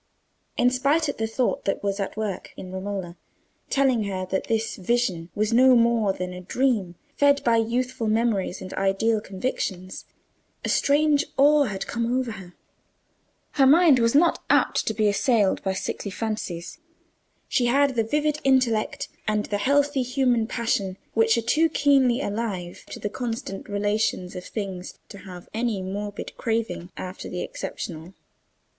[0.57, 3.17] In spite of the thought that was at work in Romola,
[3.69, 8.63] telling her that this vision was no more than a dream, fed by youthful memories
[8.63, 10.05] and ideal convictions,
[10.65, 12.55] a strange awe had come over her.
[13.51, 16.79] Her mind was not apt to be assailed by sickly fancies;
[17.47, 22.87] she had the vivid intellect and the healthy human passion, which are too keenly alive
[22.89, 28.15] to the constant relations of things to have any morbid craving after the exceptional.